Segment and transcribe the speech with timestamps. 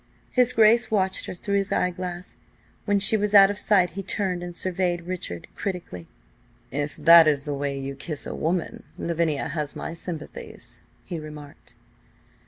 [0.31, 2.35] His Grace watched her through his eyeglass.
[2.85, 6.07] When she was out of sight he turned and surveyed Richard critically.
[6.71, 11.75] "If that is the way you kiss a woman, Lavinia has my sympathies," he remarked.